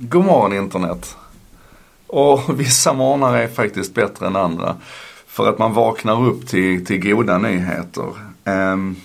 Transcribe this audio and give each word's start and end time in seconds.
God 0.00 0.24
morgon 0.24 0.52
internet. 0.52 1.16
Och 2.06 2.40
vissa 2.60 2.92
morgnar 2.92 3.36
är 3.36 3.48
faktiskt 3.48 3.94
bättre 3.94 4.26
än 4.26 4.36
andra. 4.36 4.76
För 5.26 5.48
att 5.48 5.58
man 5.58 5.74
vaknar 5.74 6.26
upp 6.26 6.48
till, 6.48 6.86
till 6.86 7.10
goda 7.10 7.38
nyheter. 7.38 8.12
Um, 8.44 8.96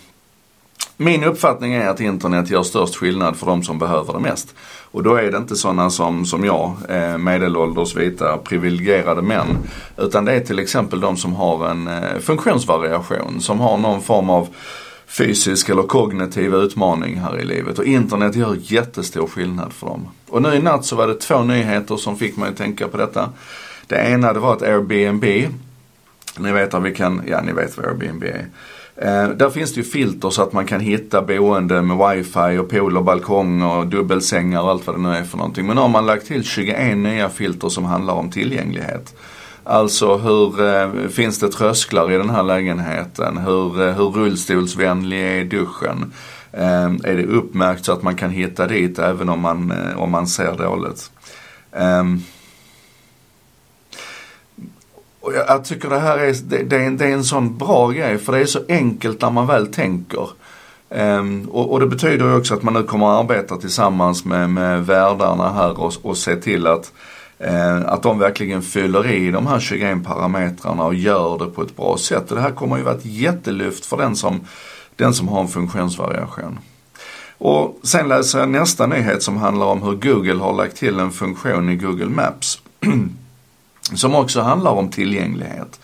min 0.98 1.24
uppfattning 1.24 1.74
är 1.74 1.90
att 1.90 2.00
internet 2.00 2.50
gör 2.50 2.64
störst 2.64 2.96
skillnad 2.96 3.38
för 3.38 3.46
de 3.46 3.64
som 3.64 3.80
behöver 3.80 4.14
det 4.14 4.20
mest. 4.20 4.56
Och 4.92 5.04
då 5.04 5.16
är 5.16 5.32
det 5.32 5.38
inte 5.38 5.56
sådana 5.56 5.90
som, 5.90 6.26
som 6.26 6.46
jag, 6.46 6.76
eh, 6.90 7.18
medelålders 7.18 7.96
vita 7.96 8.38
privilegierade 8.38 9.22
män. 9.22 9.58
Utan 9.98 10.26
det 10.26 10.34
är 10.34 10.40
till 10.40 10.60
exempel 10.60 11.00
de 11.00 11.18
som 11.18 11.34
har 11.34 11.70
en 11.70 11.88
eh, 11.88 12.20
funktionsvariation, 12.20 13.42
som 13.42 13.60
har 13.60 13.78
någon 13.78 14.02
form 14.02 14.30
av 14.30 14.48
fysisk 15.08 15.70
eller 15.70 15.84
kognitiv 15.84 16.56
utmaning 16.56 17.20
här 17.20 17.40
i 17.40 17.46
livet. 17.46 17.80
Och 17.80 17.86
internet 17.86 18.36
gör 18.36 18.58
jättestor 18.60 19.28
skillnad 19.28 19.74
för 19.74 19.88
dem. 19.88 20.08
Och 20.30 20.42
nu 20.42 20.54
i 20.54 20.62
natt 20.62 20.86
så 20.86 20.96
var 20.96 21.08
det 21.08 21.16
två 21.16 21.44
nyheter 21.44 21.98
som 21.98 22.18
fick 22.18 22.38
mig 22.38 22.50
att 22.50 22.58
tänka 22.58 22.88
på 22.88 22.98
detta. 22.98 23.30
Det 23.88 23.96
ena 23.96 24.34
det 24.34 24.40
var 24.40 24.54
att 24.54 24.62
Airbnb, 24.62 25.24
ni 26.38 26.52
vet 26.52 26.74
att 26.74 26.84
vi 26.84 26.96
kan, 26.96 27.22
ja 27.28 27.42
ni 27.42 27.52
vet 27.52 27.78
vad 27.78 27.86
Airbnb 27.86 28.24
är. 28.24 28.48
Eh, 28.96 29.30
där 29.30 29.50
finns 29.50 29.74
det 29.74 29.78
ju 29.78 29.84
filter 29.84 30.30
så 30.30 30.42
att 30.42 30.54
man 30.54 30.66
kan 30.66 30.80
hitta 30.80 31.22
boende 31.22 31.82
med 31.82 31.98
wifi 31.98 32.58
och 32.58 32.70
pool 32.70 32.98
och 32.98 33.04
balkong 33.04 33.62
och 33.62 33.88
dubbelsängar 33.88 34.62
och 34.62 34.70
allt 34.70 34.88
vad 34.88 34.96
det 34.96 35.02
nu 35.02 35.10
är 35.10 35.24
för 35.24 35.38
någonting. 35.38 35.66
Men 35.66 35.76
nu 35.76 35.82
har 35.82 35.90
man 35.90 36.06
lagt 36.06 36.28
till 36.28 36.44
21 36.44 36.98
nya 36.98 37.30
filter 37.30 37.70
som 37.70 37.84
handlar 37.84 38.14
om 38.14 38.32
tillgänglighet. 38.32 39.16
Alltså 39.64 40.18
hur, 40.18 40.68
eh, 40.68 41.08
finns 41.10 41.40
det 41.40 41.50
trösklar 41.50 42.12
i 42.12 42.18
den 42.18 42.30
här 42.30 42.44
lägenheten? 42.44 43.38
Hur, 43.38 43.88
eh, 43.88 43.96
hur 43.96 44.10
rullstolsvänlig 44.10 45.20
är 45.20 45.44
duschen? 45.44 46.14
Eh, 46.52 46.84
är 46.84 47.16
det 47.16 47.26
uppmärkt 47.26 47.86
så 47.86 47.92
att 47.92 48.04
man 48.04 48.16
kan 48.16 48.30
hitta 48.30 48.68
dit 48.68 49.00
även 49.00 49.30
om 49.30 49.40
man, 49.40 49.72
eh, 49.72 50.00
om 50.00 50.12
man 50.12 50.28
ser 50.28 50.58
dåligt? 50.58 51.12
Ehm, 51.72 52.22
och 55.22 55.34
jag, 55.34 55.46
jag, 55.48 55.66
tycker 55.66 55.90
det 55.90 56.00
här 56.00 56.18
är, 56.18 56.34
det, 56.44 56.64
det, 56.64 56.76
är 56.76 56.88
en, 56.88 56.98
det 56.98 57.06
är 57.06 57.12
en 57.12 57.24
sån 57.24 57.58
bra 57.58 57.90
grej 57.90 58.18
för 58.18 58.32
det 58.32 58.40
är 58.40 58.46
så 58.46 58.60
enkelt 58.70 59.22
när 59.22 59.30
man 59.30 59.48
väl 59.48 59.68
tänker. 59.68 60.30
Um, 60.90 61.50
och, 61.52 61.72
och, 61.72 61.80
det 61.80 61.88
betyder 61.88 62.26
ju 62.26 62.36
också 62.36 62.54
att 62.54 62.64
man 62.64 62.74
nu 62.74 62.84
kommer 62.84 63.08
att 63.08 63.20
arbeta 63.20 63.58
tillsammans 63.58 64.26
med, 64.26 64.50
med 64.50 64.86
värdarna 64.86 65.54
här 65.54 65.80
och, 65.80 65.94
och 66.02 66.18
se 66.18 66.36
till 66.36 66.68
att, 66.68 66.92
uh, 66.92 66.92
Eh, 67.44 67.82
att 67.86 68.04
de 68.04 68.20
verkligen 68.20 68.62
fyller 68.62 69.08
i 69.08 69.32
de 69.32 69.48
här 69.48 69.60
21 69.60 70.04
parametrarna 70.04 70.84
och 70.84 70.96
gör 70.96 71.38
det 71.38 71.46
på 71.46 71.62
ett 71.62 71.76
bra 71.76 71.98
sätt. 71.98 72.32
Och 72.32 72.36
det 72.36 72.42
här 72.42 72.52
kommer 72.52 72.78
ju 72.78 72.84
vara 72.84 72.96
ett 72.96 73.06
jättelyft 73.06 73.86
för 73.86 73.98
den 73.98 74.16
som, 74.16 74.48
den 74.96 75.14
som 75.14 75.28
har 75.28 75.42
en 75.42 75.48
funktionsvariation. 75.48 76.60
Och 77.38 77.80
sen 77.84 78.08
läser 78.08 78.40
jag 78.40 78.50
nästa 78.50 78.88
nyhet 78.88 79.24
som 79.24 79.38
handlar 79.38 79.66
om 79.66 79.84
hur 79.84 79.96
Google 79.96 80.40
har 80.40 80.54
lagt 80.54 80.78
till 80.78 81.00
en 81.00 81.12
funktion 81.12 81.70
i 81.70 81.76
Google 81.76 82.06
Maps. 82.06 82.62
som 83.94 84.16
också 84.16 84.42
handlar 84.42 84.72
om 84.72 84.90
tillgänglighet. 84.90 85.80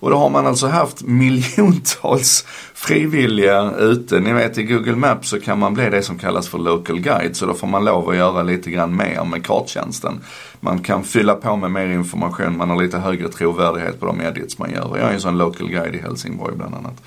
Och 0.00 0.10
då 0.10 0.16
har 0.16 0.30
man 0.30 0.46
alltså 0.46 0.66
haft 0.66 1.02
miljontals 1.02 2.44
frivilliga 2.74 3.72
ute. 3.78 4.20
Ni 4.20 4.32
vet 4.32 4.58
i 4.58 4.62
Google 4.62 4.96
Maps 4.96 5.28
så 5.28 5.40
kan 5.40 5.58
man 5.58 5.74
bli 5.74 5.90
det 5.90 6.02
som 6.02 6.18
kallas 6.18 6.48
för 6.48 6.58
local 6.58 7.00
guide. 7.00 7.36
Så 7.36 7.46
då 7.46 7.54
får 7.54 7.66
man 7.66 7.84
lov 7.84 8.08
att 8.08 8.16
göra 8.16 8.42
lite 8.42 8.70
grann 8.70 8.96
mer 8.96 9.24
med 9.24 9.46
karttjänsten. 9.46 10.20
Man 10.60 10.78
kan 10.78 11.04
fylla 11.04 11.34
på 11.34 11.56
med 11.56 11.70
mer 11.70 11.86
information, 11.86 12.56
man 12.56 12.70
har 12.70 12.82
lite 12.82 12.98
högre 12.98 13.28
trovärdighet 13.28 14.00
på 14.00 14.06
de 14.06 14.20
edits 14.20 14.58
man 14.58 14.70
gör. 14.70 14.98
Jag 14.98 15.08
är 15.10 15.14
en 15.14 15.20
sån 15.20 15.38
local 15.38 15.68
guide 15.68 15.94
i 15.94 15.98
Helsingborg 15.98 16.56
bland 16.56 16.74
annat. 16.74 17.02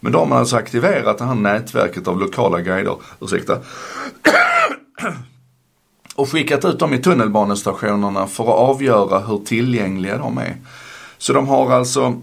Men 0.00 0.12
då 0.12 0.18
har 0.18 0.26
man 0.26 0.38
alltså 0.38 0.56
aktiverat 0.56 1.18
det 1.18 1.24
här 1.24 1.34
nätverket 1.34 2.08
av 2.08 2.18
lokala 2.18 2.60
guider, 2.60 2.96
ursäkta, 3.20 3.58
och 6.14 6.30
skickat 6.30 6.64
ut 6.64 6.78
dem 6.78 6.94
i 6.94 6.98
tunnelbanestationerna 6.98 8.26
för 8.26 8.44
att 8.44 8.70
avgöra 8.70 9.18
hur 9.18 9.38
tillgängliga 9.38 10.18
de 10.18 10.38
är. 10.38 10.56
Så 11.20 11.32
de 11.32 11.48
har 11.48 11.72
alltså 11.72 12.20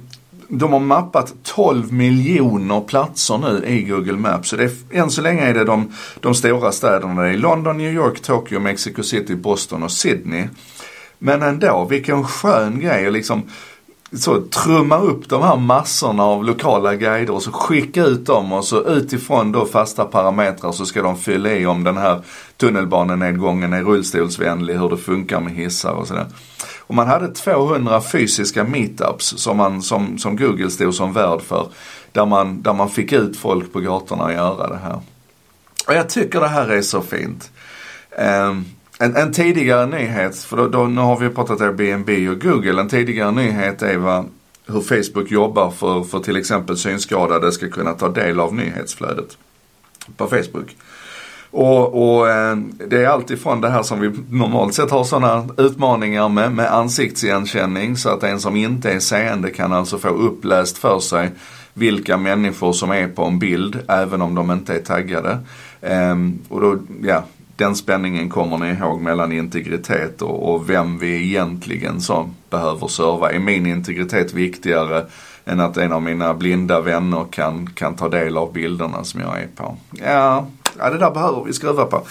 de 0.50 0.73
har 0.73 0.80
mappat 0.80 1.34
12 1.44 1.94
miljoner 1.94 2.81
platser 2.81 3.38
nu 3.38 3.66
i 3.68 3.84
Google 3.84 4.18
Maps. 4.18 4.50
Så 4.50 4.56
det 4.56 4.63
är, 4.63 4.72
än 4.91 5.09
så 5.09 5.22
länge 5.22 5.41
är 5.41 5.53
det 5.53 5.63
de, 5.63 5.94
de 6.19 6.35
stora 6.35 6.72
städerna. 6.72 7.22
Det 7.22 7.30
är 7.30 7.38
London, 7.38 7.78
New 7.78 7.94
York, 7.94 8.19
Tokyo, 8.19 8.59
Mexico 8.59 9.03
City, 9.03 9.35
Boston 9.35 9.84
och 9.84 9.91
Sydney. 9.91 10.47
Men 11.19 11.41
ändå, 11.41 11.88
vilken 11.90 12.24
skön 12.24 12.80
grej. 12.80 13.12
Liksom, 13.12 13.44
så 14.13 14.41
trumma 14.41 14.97
upp 14.97 15.29
de 15.29 15.44
här 15.44 15.56
massorna 15.56 16.23
av 16.23 16.45
lokala 16.45 16.95
guider 16.95 17.34
och 17.34 17.44
så 17.44 17.51
skicka 17.51 18.03
ut 18.03 18.25
dem 18.25 18.53
och 18.53 18.66
så 18.66 18.84
utifrån 18.84 19.51
då 19.51 19.66
fasta 19.66 20.06
parametrar 20.06 20.72
så 20.72 20.85
ska 20.85 21.01
de 21.01 21.18
fylla 21.18 21.51
i 21.51 21.66
om 21.66 21.84
den 21.84 21.97
här 21.97 22.22
tunnelbanenedgången 22.57 23.73
är 23.73 23.84
rullstolsvänlig, 23.84 24.73
hur 24.73 24.90
det 24.90 24.97
funkar 24.97 25.40
med 25.40 25.53
hissar 25.53 25.91
och 25.91 26.07
sådär. 26.07 26.25
Och 26.79 26.96
man 26.96 27.07
hade 27.07 27.28
200 27.28 28.01
fysiska 28.01 28.63
meetups 28.63 29.25
som, 29.38 29.57
man, 29.57 29.81
som, 29.81 30.17
som 30.17 30.38
Google 30.38 30.69
stod 30.69 30.94
som 30.94 31.13
värd 31.13 31.41
för. 31.41 31.67
Där 32.12 32.25
man, 32.25 32.62
där 32.62 32.73
man 32.73 32.90
fick 32.90 33.13
ut 33.13 33.38
folk 33.38 33.73
på 33.73 33.79
gatorna 33.79 34.23
att 34.23 34.34
göra 34.34 34.69
det 34.69 34.78
här. 34.78 35.00
Och 35.88 35.94
jag 35.94 36.09
tycker 36.09 36.40
det 36.40 36.47
här 36.47 36.69
är 36.69 36.81
så 36.81 37.01
fint. 37.01 37.51
Um, 38.17 38.66
en, 39.00 39.16
en, 39.16 39.34
tidigare 39.34 39.85
nyhet, 39.85 40.38
för 40.38 40.58
då, 40.58 40.68
då, 40.68 40.84
nu 40.88 41.02
har 41.02 41.18
vi 41.18 41.30
pratat 41.30 41.62
Airbnb 41.62 42.09
och 42.30 42.41
Google. 42.41 42.81
En 42.81 42.90
tidigare 42.90 43.31
nyhet 43.31 43.81
är 43.81 43.97
vad, 43.97 44.25
hur 44.66 44.81
Facebook 44.81 45.31
jobbar 45.31 45.72
för, 45.72 46.03
för 46.03 46.19
till 46.19 46.35
exempel 46.35 46.78
synskadade 46.78 47.52
ska 47.52 47.69
kunna 47.69 47.94
ta 47.94 48.09
del 48.09 48.40
av 48.40 48.56
nyhetsflödet 48.56 49.38
på 50.18 50.28
Facebook. 50.28 50.75
Och, 51.52 52.18
och 52.18 52.30
eh, 52.30 52.58
det 52.88 53.03
är 53.03 53.08
alltifrån 53.08 53.62
det 53.62 53.69
här 53.69 53.84
som 53.84 54.00
vi 54.00 54.12
normalt 54.30 54.74
sett 54.74 54.91
har 54.91 55.03
sådana 55.03 55.47
utmaningar 55.58 56.29
med, 56.29 56.52
med 56.52 56.74
ansiktsigenkänning 56.74 57.97
så 57.97 58.09
att 58.09 58.24
en 58.24 58.40
som 58.40 58.56
inte 58.56 58.91
är 58.91 59.00
seende 59.00 59.50
kan 59.50 59.74
alltså 59.74 59.97
få 59.97 60.08
uppläst 60.08 60.78
för 60.78 61.00
sig 61.00 61.31
vilka 61.74 62.18
människor 62.18 62.74
som 62.74 62.91
är 62.91 63.08
på 63.08 63.24
en 63.24 63.40
bild 63.40 63.79
även 63.88 64.22
om 64.22 64.35
de 64.35 64.52
inte 64.52 64.75
är 64.75 64.79
taggade. 64.79 65.38
Um, 65.81 66.40
och 66.50 66.62
då, 66.62 66.78
ja, 67.03 67.24
den 67.57 67.75
spänningen 67.75 68.29
kommer 68.29 68.57
ni 68.57 68.69
ihåg 68.69 69.01
mellan 69.01 69.31
integritet 69.31 70.22
och, 70.22 70.53
och 70.53 70.69
vem 70.69 70.97
vi 70.97 71.23
egentligen 71.23 72.01
som 72.01 72.35
behöver 72.50 72.88
serva. 72.88 73.31
Är 73.31 73.40
min 73.40 73.66
integritet 73.66 74.34
viktigare 74.34 75.06
än 75.45 75.59
att 75.59 75.78
en 75.78 75.91
av 75.91 76.01
mina 76.01 76.34
blinda 76.34 76.81
vänner 76.81 77.25
kan, 77.31 77.67
kan 77.67 77.96
ta 77.96 78.09
del 78.09 78.38
av 78.38 78.53
bilderna 78.53 79.03
som 79.03 79.22
jag 79.22 79.41
är 79.41 79.47
på? 79.56 79.78
Ja, 79.91 80.47
Ja, 80.80 80.90
det 80.90 80.98
där 80.98 81.12
behöver 81.12 81.44
vi 81.44 81.54
skruva 81.54 81.86
på. 81.86 82.02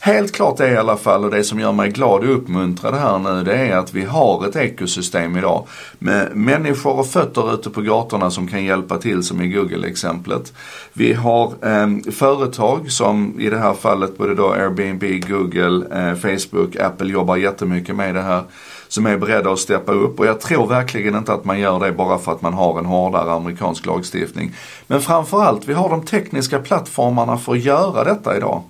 Helt 0.00 0.32
klart 0.32 0.60
är 0.60 0.72
i 0.72 0.76
alla 0.76 0.96
fall, 0.96 1.24
och 1.24 1.30
det 1.30 1.44
som 1.44 1.60
gör 1.60 1.72
mig 1.72 1.90
glad 1.90 2.24
och 2.24 2.36
uppmuntrad 2.36 2.94
här 2.94 3.18
nu, 3.18 3.44
det 3.44 3.56
är 3.56 3.76
att 3.76 3.94
vi 3.94 4.04
har 4.04 4.46
ett 4.48 4.56
ekosystem 4.56 5.36
idag 5.36 5.66
med 5.98 6.36
människor 6.36 6.98
och 6.98 7.06
fötter 7.06 7.54
ute 7.54 7.70
på 7.70 7.80
gatorna 7.80 8.30
som 8.30 8.48
kan 8.48 8.64
hjälpa 8.64 8.98
till, 8.98 9.22
som 9.22 9.42
i 9.42 9.48
Google-exemplet. 9.48 10.52
Vi 10.92 11.12
har 11.12 11.46
eh, 11.46 12.12
företag 12.12 12.90
som 12.90 13.40
i 13.40 13.50
det 13.50 13.58
här 13.58 13.74
fallet 13.74 14.18
både 14.18 14.34
då 14.34 14.52
Airbnb, 14.52 15.28
Google, 15.28 15.86
eh, 15.92 16.14
Facebook, 16.14 16.76
Apple 16.76 17.12
jobbar 17.12 17.36
jättemycket 17.36 17.96
med 17.96 18.14
det 18.14 18.22
här 18.22 18.42
som 18.88 19.06
är 19.06 19.16
beredda 19.16 19.50
att 19.50 19.58
steppa 19.58 19.92
upp. 19.92 20.20
Och 20.20 20.26
jag 20.26 20.40
tror 20.40 20.66
verkligen 20.66 21.14
inte 21.16 21.32
att 21.32 21.44
man 21.44 21.60
gör 21.60 21.80
det 21.80 21.92
bara 21.92 22.18
för 22.18 22.32
att 22.32 22.42
man 22.42 22.54
har 22.54 22.78
en 22.78 22.86
hårdare 22.86 23.32
amerikansk 23.32 23.86
lagstiftning. 23.86 24.54
Men 24.86 25.00
framförallt, 25.00 25.68
vi 25.68 25.74
har 25.74 25.88
de 25.88 26.02
tekniska 26.02 26.58
plattformarna 26.58 27.38
för 27.38 27.52
att 27.52 27.64
göra 27.64 28.04
detta 28.04 28.36
idag. 28.36 28.62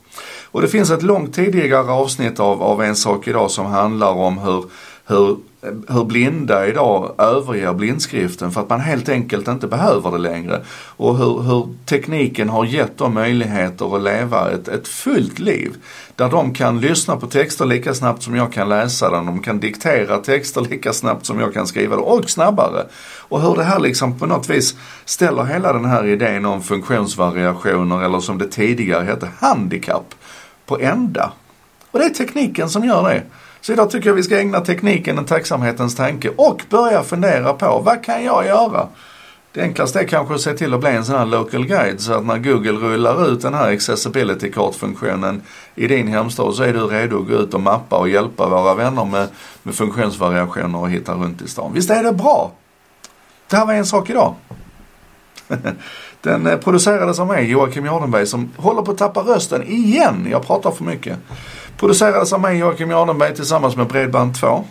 Och 0.51 0.63
det 0.63 0.69
finns 0.69 0.91
ett 0.91 1.03
långt 1.03 1.35
tidigare 1.35 1.91
avsnitt 1.91 2.41
av, 2.41 2.63
av 2.63 2.83
En 2.83 2.97
sak 2.97 3.29
idag 3.29 3.51
som 3.51 3.67
handlar 3.67 4.13
om 4.13 4.39
hur, 4.39 4.65
hur 5.07 5.37
hur 5.89 6.05
blinda 6.05 6.67
idag 6.67 7.15
överger 7.19 7.73
blindskriften 7.73 8.53
för 8.53 8.61
att 8.61 8.69
man 8.69 8.81
helt 8.81 9.09
enkelt 9.09 9.49
inte 9.49 9.67
behöver 9.67 10.11
det 10.11 10.19
längre. 10.19 10.61
Och 10.97 11.19
hur, 11.19 11.43
hur 11.43 11.75
tekniken 11.85 12.49
har 12.49 12.65
gett 12.65 12.99
dem 12.99 13.15
möjligheter 13.15 13.97
att 13.97 14.03
leva 14.03 14.51
ett, 14.51 14.69
ett 14.69 14.89
fullt 14.89 15.39
liv. 15.39 15.77
Där 16.17 16.29
de 16.29 16.55
kan 16.55 16.81
lyssna 16.81 17.17
på 17.17 17.27
texter 17.27 17.67
lika 17.67 17.95
snabbt 17.95 18.23
som 18.23 18.37
jag 18.37 18.53
kan 18.53 18.69
läsa 18.69 19.11
dem. 19.11 19.27
De 19.27 19.43
kan 19.43 19.61
diktera 19.61 20.19
texter 20.19 20.61
lika 20.71 20.93
snabbt 20.93 21.27
som 21.27 21.41
jag 21.41 21.55
kan 21.55 21.67
skriva 21.67 21.97
dem 21.97 22.05
och 22.05 22.31
snabbare. 22.31 22.87
Och 23.19 23.41
hur 23.43 23.57
det 23.57 23.65
här 23.65 23.81
liksom 23.81 24.19
på 24.19 24.27
något 24.27 24.51
vis 24.51 24.77
ställer 25.05 25.45
hela 25.45 25.73
den 25.73 25.85
här 25.85 26.07
idén 26.07 26.47
om 26.47 26.63
funktionsvariationer 26.63 28.05
eller 28.05 28.21
som 28.21 28.39
det 28.39 28.49
tidigare 28.49 29.05
hette 29.05 29.29
handikapp 29.41 30.15
på 30.67 30.81
ända. 30.81 31.33
Och 31.91 31.99
det 31.99 32.05
är 32.05 32.11
tekniken 32.11 32.69
som 32.69 32.85
gör 32.85 33.09
det. 33.09 33.23
Så 33.67 33.73
idag 33.73 33.91
tycker 33.91 34.09
jag 34.09 34.15
vi 34.15 34.23
ska 34.23 34.41
ägna 34.41 34.61
tekniken 34.61 35.19
en 35.19 35.25
tacksamhetens 35.25 35.95
tanke 35.95 36.31
och 36.37 36.63
börja 36.71 37.03
fundera 37.03 37.53
på 37.53 37.83
vad 37.85 38.05
kan 38.05 38.25
jag 38.25 38.47
göra? 38.47 38.89
Det 39.53 39.63
enklaste 39.63 40.01
är 40.01 40.05
kanske 40.05 40.35
att 40.35 40.41
se 40.41 40.53
till 40.53 40.75
att 40.75 40.81
bli 40.81 40.91
en 40.91 41.05
sån 41.05 41.19
här 41.19 41.27
local 41.27 41.67
guide 41.67 42.01
så 42.01 42.13
att 42.13 42.27
när 42.27 42.39
Google 42.39 42.73
rullar 42.73 43.33
ut 43.33 43.43
den 43.43 43.55
här 43.55 43.73
accessibility 43.73 44.53
kartfunktionen 44.53 45.43
i 45.75 45.87
din 45.87 46.09
hemstad 46.09 46.55
så 46.55 46.63
är 46.63 46.73
du 46.73 46.87
redo 46.87 47.21
att 47.21 47.29
gå 47.29 47.35
ut 47.35 47.55
och 47.55 47.61
mappa 47.61 47.97
och 47.97 48.09
hjälpa 48.09 48.49
våra 48.49 48.75
vänner 48.75 49.05
med, 49.05 49.29
med 49.63 49.75
funktionsvariationer 49.75 50.79
och 50.79 50.91
hitta 50.91 51.15
runt 51.15 51.43
i 51.43 51.49
stan. 51.49 51.73
Visst 51.75 51.91
är 51.91 52.03
det 52.03 52.13
bra? 52.13 52.53
Det 53.51 53.57
här 53.57 53.67
var 53.67 53.75
en 53.75 53.87
sak 53.87 54.11
idag. 54.11 54.35
Den 56.21 56.47
eh, 56.47 56.57
producerades 56.57 57.19
av 57.19 57.27
mig, 57.27 57.51
Joakim 57.51 57.85
Jardenberg, 57.85 58.27
som 58.27 58.51
håller 58.57 58.83
på 58.83 58.91
att 58.91 58.99
tappa 58.99 59.21
rösten 59.21 59.63
igen. 59.63 60.29
Jag 60.31 60.47
pratar 60.47 60.71
för 60.71 60.85
mycket. 60.85 61.19
Producerades 61.77 62.33
av 62.33 62.41
mig 62.41 62.59
Joakim 62.59 62.91
Jardenberg 62.91 63.35
tillsammans 63.35 63.77
med 63.77 63.87
Bredband2. 63.87 64.65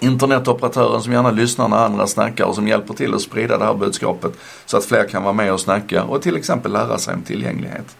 Internetoperatören 0.00 1.02
som 1.02 1.12
gärna 1.12 1.30
lyssnar 1.30 1.68
när 1.68 1.76
andra 1.76 2.06
snackar 2.06 2.44
och 2.44 2.54
som 2.54 2.68
hjälper 2.68 2.94
till 2.94 3.14
att 3.14 3.20
sprida 3.20 3.58
det 3.58 3.64
här 3.64 3.74
budskapet 3.74 4.32
så 4.66 4.76
att 4.76 4.84
fler 4.84 5.08
kan 5.08 5.22
vara 5.22 5.32
med 5.32 5.52
och 5.52 5.60
snacka 5.60 6.04
och 6.04 6.22
till 6.22 6.36
exempel 6.36 6.72
lära 6.72 6.98
sig 6.98 7.14
om 7.14 7.22
tillgänglighet. 7.22 7.96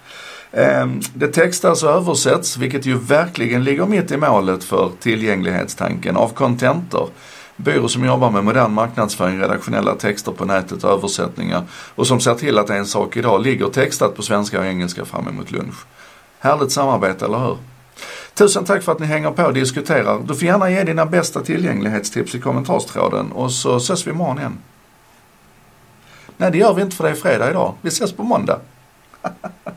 Ehm, 0.52 1.00
det 1.14 1.28
textas 1.28 1.82
och 1.82 1.90
översätts, 1.90 2.56
vilket 2.56 2.86
ju 2.86 2.98
verkligen 2.98 3.64
ligger 3.64 3.86
mitt 3.86 4.10
i 4.10 4.16
målet 4.16 4.64
för 4.64 4.90
tillgänglighetstanken, 5.00 6.16
av 6.16 6.28
Contentor. 6.28 7.08
Byrå 7.56 7.88
som 7.88 8.04
jobbar 8.04 8.30
med 8.30 8.44
modern 8.44 8.72
marknadsföring, 8.72 9.40
redaktionella 9.40 9.94
texter 9.94 10.32
på 10.32 10.44
nätet 10.44 10.84
och 10.84 10.90
översättningar 10.90 11.62
och 11.94 12.06
som 12.06 12.20
ser 12.20 12.34
till 12.34 12.58
att 12.58 12.70
en 12.70 12.86
sak 12.86 13.16
idag 13.16 13.42
ligger 13.42 13.66
textat 13.66 14.16
på 14.16 14.22
svenska 14.22 14.58
och 14.58 14.66
engelska 14.66 15.04
fram 15.04 15.28
emot 15.28 15.52
lunch. 15.52 15.86
Härligt 16.38 16.72
samarbete, 16.72 17.24
eller 17.24 17.38
hur? 17.38 17.56
Tusen 18.34 18.64
tack 18.64 18.82
för 18.82 18.92
att 18.92 18.98
ni 18.98 19.06
hänger 19.06 19.30
på 19.30 19.42
och 19.42 19.54
diskuterar. 19.54 20.20
Du 20.24 20.34
får 20.34 20.44
gärna 20.44 20.70
ge 20.70 20.84
dina 20.84 21.06
bästa 21.06 21.40
tillgänglighetstips 21.40 22.34
i 22.34 22.40
kommentarstråden 22.40 23.32
och 23.32 23.52
så 23.52 23.76
ses 23.76 24.06
vi 24.06 24.10
imorgon 24.10 24.38
igen. 24.38 24.58
Nej, 26.36 26.50
det 26.50 26.58
gör 26.58 26.74
vi 26.74 26.82
inte 26.82 26.96
för 26.96 27.04
det 27.04 27.10
är 27.10 27.14
fredag 27.14 27.50
idag. 27.50 27.74
Vi 27.80 27.88
ses 27.88 28.12
på 28.12 28.22
måndag. 28.22 28.60